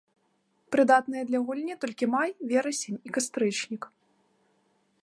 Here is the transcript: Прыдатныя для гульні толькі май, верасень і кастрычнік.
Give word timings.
Прыдатныя 0.75 1.27
для 1.31 1.39
гульні 1.49 1.75
толькі 1.83 2.09
май, 2.15 2.29
верасень 2.53 2.99
і 3.11 3.17
кастрычнік. 3.19 3.83